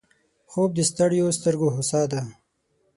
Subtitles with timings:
[0.51, 2.21] خوب د ستړیو سترګو هوسا ده